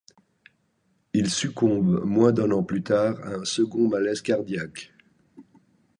[1.13, 4.91] Il succombe moins d'un an plus tard à un second malaise cardiaque.